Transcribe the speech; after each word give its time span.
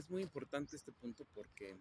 es 0.00 0.10
muy 0.10 0.22
importante 0.22 0.76
este 0.76 0.92
punto 0.92 1.26
porque 1.34 1.78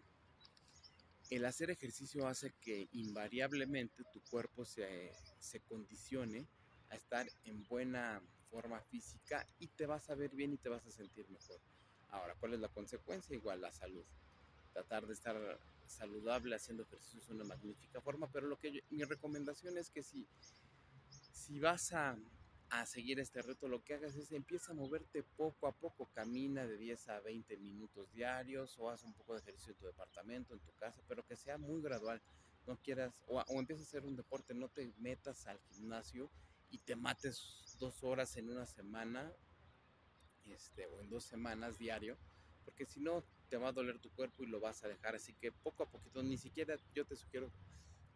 el 1.29 1.46
hacer 1.46 1.70
ejercicio 1.70 2.28
hace 2.28 2.54
que 2.62 2.89
invariablemente 2.92 4.04
tu 4.12 4.21
cuerpo 4.29 4.65
se, 4.65 5.12
se 5.39 5.62
condicione 5.62 6.47
a 6.90 6.96
estar 6.96 7.28
en 7.46 7.63
buena 7.68 8.21
forma 8.50 8.82
física 8.82 9.47
y 9.58 9.68
te 9.68 9.86
vas 9.86 10.10
a 10.10 10.16
ver 10.16 10.32
bien 10.36 10.54
y 10.54 10.58
te 10.58 10.70
vas 10.70 10.86
a 10.86 10.92
sentir 10.92 11.29
mejor. 11.29 11.62
Ahora, 12.10 12.36
¿cuál 12.39 12.55
es 12.55 12.59
la 12.59 12.68
consecuencia? 12.68 13.36
Igual 13.36 13.61
la 13.61 13.71
salud. 13.71 14.04
Tratar 14.73 15.05
de 15.05 15.13
estar 15.13 15.59
saludable 15.86 16.55
haciendo 16.55 16.83
ejercicio 16.83 17.21
es 17.21 17.29
una 17.29 17.43
magnífica 17.43 18.01
forma, 18.01 18.29
pero 18.31 18.47
lo 18.47 18.57
que 18.57 18.83
mi 18.89 19.04
recomendación 19.04 19.77
es 19.77 19.89
que 19.91 20.04
si, 20.04 20.27
si 21.31 21.59
vas 21.59 21.93
a, 21.93 22.17
a 22.71 22.86
seguir 22.86 23.20
este 23.20 23.41
reto, 23.41 23.67
lo 23.67 23.83
que 23.83 23.95
hagas 23.95 24.15
es 24.15 24.31
empieza 24.31 24.71
a 24.71 24.75
moverte 24.75 25.23
poco 25.23 25.68
a 25.68 25.71
poco, 25.71 26.09
camina 26.13 26.68
de 26.68 26.77
10 26.77 27.09
a 27.09 27.19
20 27.21 27.57
minutos 27.57 28.11
diarios 28.11 28.77
o 28.77 28.89
haz 28.89 29.04
un 29.04 29.14
poco 29.14 29.33
de 29.33 29.39
ejercicio 29.39 29.71
en 29.71 29.77
tu 29.79 29.86
departamento, 29.87 30.54
en 30.54 30.60
tu 30.60 30.71
casa, 30.74 31.01
pero 31.07 31.25
que 31.25 31.36
sea 31.36 31.57
muy 31.57 31.82
gradual. 31.82 32.22
No 32.67 32.77
quieras, 32.77 33.23
o, 33.27 33.39
o 33.39 33.59
empieza 33.59 33.81
a 33.81 33.86
hacer 33.86 34.05
un 34.05 34.16
deporte, 34.16 34.53
no 34.53 34.69
te 34.69 34.94
metas 34.97 35.47
al 35.47 35.59
gimnasio 35.72 36.30
y 36.69 36.77
te 36.77 36.95
mates 36.95 37.75
dos 37.80 38.03
horas 38.03 38.38
en 38.38 38.50
una 38.50 38.67
semana 38.67 39.33
este, 40.45 40.86
o 40.88 41.02
en 41.02 41.09
dos 41.09 41.23
semanas 41.23 41.80
diario, 41.80 42.17
porque 42.66 42.86
si 42.86 42.99
no 42.99 43.23
te 43.49 43.58
va 43.58 43.69
a 43.69 43.73
doler 43.73 43.99
tu 43.99 44.11
cuerpo 44.11 44.44
y 44.44 44.47
lo 44.47 44.59
vas 44.59 44.83
a 44.83 44.88
dejar. 44.88 45.16
Así 45.16 45.33
que 45.33 45.52
poco 45.52 45.83
a 45.83 45.89
poquito, 45.89 46.22
ni 46.22 46.38
siquiera 46.38 46.75
yo 46.94 47.05
te 47.05 47.16
sugiero 47.16 47.52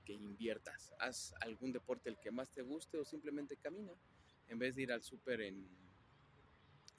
que 0.05 0.13
inviertas. 0.13 0.93
Haz 0.99 1.33
algún 1.41 1.71
deporte 1.71 2.09
el 2.09 2.19
que 2.19 2.29
más 2.29 2.51
te 2.51 2.61
guste 2.61 2.99
o 2.99 3.05
simplemente 3.05 3.57
camina 3.57 3.93
en 4.53 4.59
vez 4.59 4.75
de 4.75 4.83
ir 4.83 4.91
al 4.91 5.03
súper 5.03 5.41
en, 5.41 5.67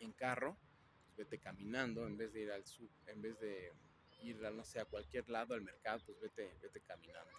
en 0.01 0.13
carro, 0.13 0.59
pues 1.05 1.17
vete 1.17 1.39
caminando, 1.39 2.07
en 2.07 2.17
vez 2.17 2.33
de 2.33 2.41
ir 2.41 2.51
al 2.51 2.65
en 3.07 3.23
vez 3.23 3.39
de 3.39 3.73
ir 4.23 4.41
no 4.41 4.65
sé, 4.65 4.81
a 4.81 4.85
cualquier 4.85 5.29
lado 5.31 5.55
al 5.55 5.63
mercado, 5.63 6.03
pues 6.05 6.21
vete, 6.21 6.57
vete 6.61 6.81
caminando. 6.81 7.31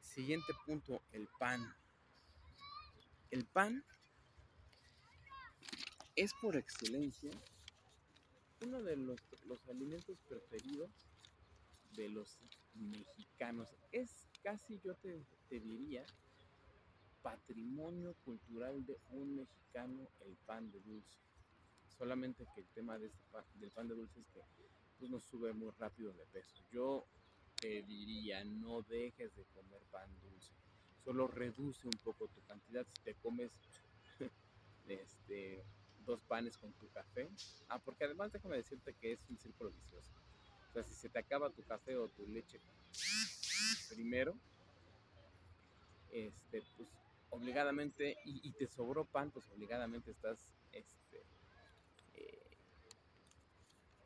Siguiente 0.00 0.52
punto, 0.66 1.00
el 1.12 1.28
pan. 1.38 1.60
El 3.30 3.44
pan 3.46 3.84
es 6.16 6.32
por 6.40 6.56
excelencia 6.56 7.30
uno 8.66 8.82
de 8.82 8.96
los, 8.96 9.20
los 9.46 9.68
alimentos 9.68 10.18
preferidos 10.28 10.90
de 11.92 12.08
los 12.08 12.40
mexicanos. 12.74 13.68
Es 13.92 14.28
casi, 14.42 14.80
yo 14.80 14.96
te, 14.96 15.24
te 15.48 15.60
diría, 15.60 16.04
patrimonio 17.22 18.14
cultural 18.24 18.84
de 18.86 18.98
un 19.10 19.36
mexicano 19.36 20.08
el 20.20 20.36
pan 20.46 20.70
de 20.70 20.80
dulce. 20.80 21.18
Solamente 21.96 22.46
que 22.54 22.60
el 22.60 22.68
tema 22.68 22.98
de 22.98 23.06
este 23.06 23.20
del 23.54 23.70
pan 23.70 23.88
de 23.88 23.94
dulce 23.94 24.20
es 24.20 24.26
que 24.26 24.68
pues, 24.98 25.10
nos 25.10 25.24
sube 25.24 25.52
muy 25.52 25.70
rápido 25.78 26.12
de 26.12 26.26
peso. 26.26 26.62
Yo 26.70 27.06
te 27.60 27.82
diría, 27.82 28.44
no 28.44 28.82
dejes 28.82 29.34
de 29.34 29.44
comer 29.46 29.82
pan 29.90 30.08
dulce. 30.20 30.52
Solo 31.04 31.26
reduce 31.26 31.86
un 31.86 31.98
poco 32.04 32.28
tu 32.28 32.42
cantidad. 32.42 32.86
Si 32.86 33.02
te 33.02 33.14
comes 33.14 33.50
este, 34.88 35.64
dos 36.04 36.20
panes 36.22 36.56
con 36.56 36.72
tu 36.74 36.88
café. 36.90 37.28
Ah, 37.68 37.78
porque 37.78 38.04
además 38.04 38.32
déjame 38.32 38.56
decirte 38.56 38.94
que 38.94 39.12
es 39.12 39.20
un 39.28 39.38
círculo 39.38 39.70
vicioso. 39.70 40.12
O 40.68 40.72
sea, 40.72 40.82
si 40.82 40.94
se 40.94 41.08
te 41.08 41.18
acaba 41.18 41.50
tu 41.50 41.62
café 41.64 41.96
o 41.96 42.08
tu 42.08 42.26
leche 42.26 42.60
primero, 43.88 44.36
este, 46.10 46.62
pues 46.76 46.87
obligadamente, 47.38 48.16
y, 48.24 48.52
te 48.52 48.66
sobró 48.66 49.04
pan, 49.04 49.30
pues 49.30 49.48
obligadamente 49.48 50.10
estás, 50.10 50.46
este, 50.72 51.24
eh, 52.14 52.58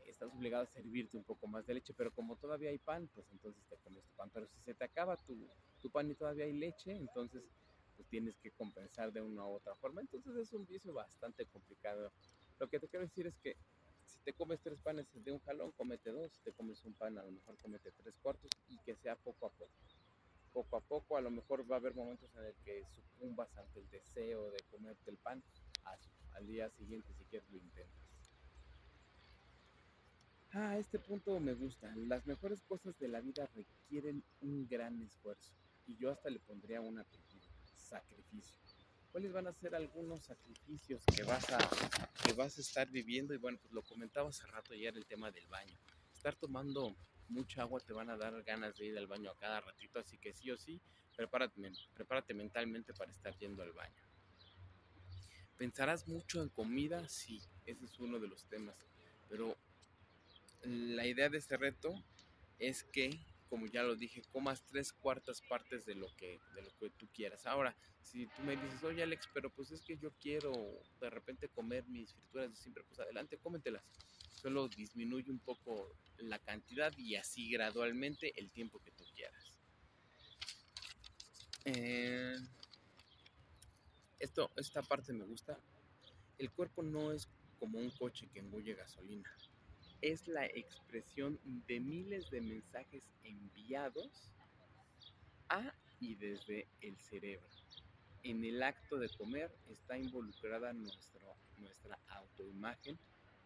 estás 0.07 0.31
obligado 0.33 0.65
a 0.65 0.67
servirte 0.67 1.17
un 1.17 1.25
poco 1.25 1.47
más 1.47 1.67
de 1.67 1.75
leche, 1.75 1.95
pero 1.95 2.13
como 2.13 2.37
todavía 2.37 2.71
hay 2.71 2.79
pan, 2.79 3.09
pues 3.15 3.27
entonces 3.33 3.65
te 3.69 3.77
comes 3.79 4.05
tu 4.05 4.15
pan. 4.15 4.31
Pero 4.33 4.47
si 4.47 4.61
se 4.61 4.75
te 4.75 4.85
acaba 4.85 5.17
tu, 5.17 5.49
tu 5.81 5.91
pan 5.91 6.11
y 6.11 6.15
todavía 6.15 6.45
hay 6.45 6.53
leche, 6.53 6.93
entonces 6.93 7.43
pues 7.97 8.09
tienes 8.09 8.39
que 8.39 8.51
compensar 8.53 9.13
de 9.13 9.21
una 9.21 9.47
u 9.47 9.55
otra 9.55 9.75
forma. 9.77 10.01
Entonces 10.01 10.37
es 10.37 10.53
un 10.53 10.67
vicio 10.67 10.93
bastante 10.93 11.47
complicado. 11.47 12.13
Lo 12.59 12.69
que 12.69 12.79
te 12.79 12.89
quiero 12.89 13.05
decir 13.05 13.27
es 13.27 13.39
que 13.39 13.57
si 14.05 14.19
te 14.21 14.33
comes 14.33 14.61
tres 14.61 14.79
panes 14.81 15.07
de 15.13 15.33
un 15.33 15.41
jalón, 15.41 15.73
comete 15.73 16.11
dos. 16.11 16.33
Si 16.33 16.43
te 16.43 16.53
comes 16.53 16.85
un 16.85 16.95
pan, 16.95 17.19
a 17.19 17.25
lo 17.25 17.33
mejor 17.33 17.57
comete 17.59 17.91
tres 17.93 18.15
cuartos 18.23 18.51
y 18.69 18.79
que 18.79 18.95
sea 18.97 19.17
poco 19.17 19.47
a 19.47 19.51
poco 19.51 19.71
poco 20.53 20.77
a 20.77 20.81
poco, 20.81 21.17
a 21.17 21.21
lo 21.21 21.31
mejor 21.31 21.71
va 21.71 21.77
a 21.77 21.79
haber 21.79 21.95
momentos 21.95 22.31
en 22.37 22.45
el 22.45 22.55
que 22.65 22.85
sucumbas 22.95 23.49
ante 23.57 23.81
el 23.81 23.91
deseo 23.91 24.51
de 24.51 24.59
comerte 24.71 25.11
el 25.11 25.17
pan, 25.19 25.43
al 26.35 26.47
día 26.47 26.71
siguiente 26.71 27.13
si 27.15 27.25
quieres 27.25 27.49
lo 27.51 27.59
intentas. 27.59 28.03
Ah, 30.55 30.77
este 30.77 30.99
punto 30.99 31.39
me 31.41 31.55
gusta. 31.55 31.95
Las 31.97 32.27
mejores 32.27 32.63
cosas 32.63 32.99
de 32.99 33.09
la 33.09 33.21
vida 33.21 33.49
requieren 33.55 34.23
un 34.43 34.69
gran 34.69 35.01
esfuerzo 35.03 35.55
y 35.87 35.97
yo 35.97 36.11
hasta 36.11 36.29
le 36.29 36.41
pondría 36.41 36.81
una 36.81 37.05
sacrificio. 37.93 38.59
¿Cuáles 39.11 39.33
van 39.33 39.47
a 39.47 39.53
ser 39.53 39.75
algunos 39.75 40.25
sacrificios 40.25 41.03
que 41.15 41.23
vas 41.23 41.45
a, 41.51 41.59
que 42.25 42.33
vas 42.33 42.57
a 42.57 42.61
estar 42.63 42.89
viviendo? 42.89 43.35
Y 43.35 43.37
bueno, 43.37 43.59
pues 43.61 43.73
lo 43.73 43.83
comentaba 43.83 44.31
hace 44.31 44.47
rato 44.47 44.75
ya 44.75 44.89
el 44.89 45.05
tema 45.05 45.31
del 45.31 45.47
baño. 45.49 45.77
Estar 46.15 46.35
tomando 46.37 46.97
mucha 47.33 47.63
agua 47.63 47.81
te 47.81 47.93
van 47.93 48.11
a 48.11 48.17
dar 48.17 48.43
ganas 48.43 48.77
de 48.77 48.87
ir 48.87 48.99
al 48.99 49.07
baño 49.07 49.31
a 49.31 49.39
cada 49.39 49.61
ratito, 49.61 49.99
así 49.99 50.19
que 50.19 50.33
sí 50.33 50.51
o 50.51 50.59
sí, 50.59 50.81
prepárate, 51.17 51.61
prepárate 51.95 52.35
mentalmente 52.35 52.93
para 52.95 53.11
estar 53.11 53.37
yendo 53.39 53.63
al 53.63 53.73
baño. 53.73 54.03
¿Pensarás 55.57 56.09
mucho 56.09 56.43
en 56.43 56.49
comida? 56.49 57.09
Sí, 57.09 57.41
ese 57.67 57.85
es 57.85 57.99
uno 57.99 58.19
de 58.19 58.29
los 58.29 58.45
temas. 58.49 58.77
Pero 59.29 59.57
la 60.63 61.07
idea 61.07 61.29
de 61.29 61.39
este 61.39 61.57
reto 61.57 61.95
es 62.59 62.85
que, 62.85 63.19
como 63.49 63.67
ya 63.67 63.83
lo 63.83 63.95
dije, 63.97 64.23
comas 64.33 64.65
tres 64.67 64.93
cuartas 64.93 65.41
partes 65.43 65.85
de 65.85 65.95
lo 65.95 66.09
que, 66.17 66.41
de 66.55 66.63
lo 66.63 66.77
que 66.79 66.91
tú 66.91 67.09
quieras. 67.13 67.47
Ahora, 67.47 67.77
si 68.01 68.27
tú 68.27 68.43
me 68.43 68.57
dices, 68.57 68.83
oye 68.83 69.03
Alex, 69.03 69.29
pero 69.33 69.51
pues 69.51 69.71
es 69.71 69.83
que 69.83 69.97
yo 69.97 70.13
quiero 70.21 70.53
de 71.01 71.11
repente 71.11 71.49
comer 71.49 71.87
mis 71.87 72.13
frituras 72.13 72.51
de 72.51 72.57
siempre, 72.57 72.83
pues 72.85 72.99
adelante, 72.99 73.39
cómetelas 73.39 73.85
solo 74.43 74.69
disminuye 74.69 75.31
un 75.31 75.39
poco 75.39 75.95
la 76.19 76.39
cantidad 76.41 76.93
y 76.99 77.15
así 77.15 77.49
gradualmente 77.51 78.33
el 78.39 78.51
tiempo 78.51 78.81
que 78.81 78.91
tú 78.91 79.05
quieras. 79.15 79.59
Eh, 81.65 82.35
esto, 84.19 84.51
esta 84.57 84.83
parte 84.83 85.13
me 85.13 85.25
gusta. 85.25 85.57
El 86.39 86.51
cuerpo 86.51 86.83
no 86.83 87.13
es 87.13 87.29
como 87.61 87.79
un 87.79 87.91
coche 87.91 88.29
que 88.33 88.41
engulle 88.41 88.75
gasolina. 88.75 89.31
Es 90.01 90.27
la 90.27 90.47
expresión 90.47 91.39
de 91.45 91.79
miles 91.79 92.29
de 92.31 92.41
mensajes 92.41 93.05
enviados 93.23 94.33
a 95.49 95.73
y 96.01 96.17
desde 96.17 96.67
el 96.81 96.97
cerebro. 96.99 97.47
En 98.25 98.45
el 98.45 98.61
acto 98.63 98.99
de 98.99 99.09
comer 99.11 99.55
está 99.71 99.97
involucrada 99.97 100.73
nuestro, 100.73 101.37
nuestra 101.59 101.97
autoimagen 102.09 102.99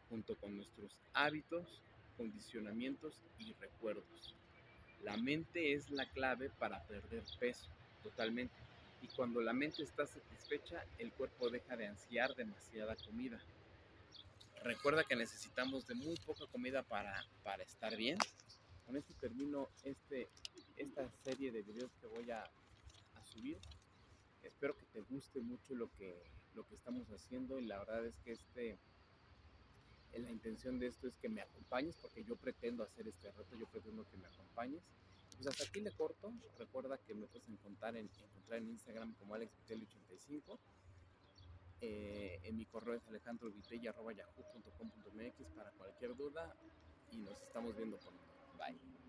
junto 0.09 0.37
con 0.37 0.56
nuestros 0.56 0.97
hábitos, 1.12 1.67
condicionamientos 2.17 3.15
y 3.39 3.53
recuerdos. 3.55 4.34
La 5.03 5.17
mente 5.17 5.72
es 5.72 5.91
la 5.91 6.09
clave 6.11 6.50
para 6.50 6.83
perder 6.87 7.22
peso 7.39 7.67
totalmente. 8.03 8.55
Y 9.03 9.09
cuando 9.09 9.41
la 9.41 9.53
mente 9.53 9.83
está 9.83 10.06
satisfecha, 10.06 10.84
el 10.99 11.12
cuerpo 11.12 11.50
deja 11.50 11.77
de 11.77 11.87
ansiar 11.87 12.34
demasiada 12.34 12.97
comida. 12.97 13.39
Recuerda 14.62 15.05
que 15.05 15.15
necesitamos 15.15 15.87
de 15.87 15.94
muy 15.94 16.17
poca 16.17 16.47
comida 16.47 16.83
para, 16.83 17.25
para 17.44 17.62
estar 17.62 17.97
bien. 17.97 18.19
Con 18.84 18.97
esto 18.97 19.15
termino 19.21 19.69
este, 19.84 20.28
esta 20.77 21.09
serie 21.25 21.53
de 21.53 21.62
videos 21.62 21.91
que 22.00 22.06
voy 22.06 22.31
a, 22.31 22.43
a 22.43 23.25
subir. 23.25 23.59
Espero 24.43 24.77
que 24.77 24.87
te 24.87 25.00
guste 25.03 25.41
mucho 25.41 25.75
lo 25.75 25.91
que, 25.99 26.23
lo 26.55 26.67
que 26.67 26.75
estamos 26.75 27.06
haciendo 27.11 27.59
y 27.59 27.67
la 27.67 27.78
verdad 27.78 28.06
es 28.06 28.15
que 28.25 28.33
este, 28.33 28.78
la 30.19 30.31
intención 30.31 30.78
de 30.78 30.88
esto 30.88 31.08
es 31.08 31.17
que 31.17 31.29
me 31.29 31.43
acompañes, 31.43 31.96
porque 31.96 32.25
yo 32.25 32.37
pretendo 32.37 32.85
hacer 32.85 33.08
este 33.08 33.31
reto, 33.32 33.56
yo 33.58 33.67
pretendo 33.67 34.08
que 34.08 34.17
me 34.17 34.26
acompañes. 34.26 34.82
Pues 35.37 35.49
hasta 35.49 35.64
aquí 35.64 35.81
le 35.81 35.91
corto. 35.93 36.32
Recuerda 36.58 36.96
que 36.99 37.14
me 37.14 37.26
puedes 37.26 37.49
encontrar 37.49 37.96
en, 37.96 38.08
encontrar 38.08 38.58
en 38.58 38.69
Instagram 38.70 39.14
como 39.14 39.35
AlexVitelli85. 39.37 40.58
Eh, 41.82 42.41
en 42.44 42.56
mi 42.56 42.64
correo 42.64 42.94
es 42.94 43.06
alejandrovitella.yahoo.com.mx 43.06 45.50
para 45.55 45.70
cualquier 45.73 46.17
duda 46.17 46.56
y 47.12 47.19
nos 47.19 47.38
estamos 47.43 47.76
viendo 47.76 47.99
por 47.99 48.14
Bye. 48.56 49.06